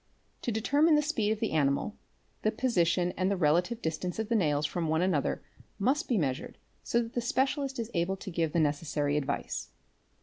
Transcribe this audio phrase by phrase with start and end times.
[0.41, 1.95] To determine the speed of the animal,
[2.41, 5.43] the position and the relative distance of the nails from one another
[5.77, 9.69] must be measured so that the specialist is able to give he necessary advice.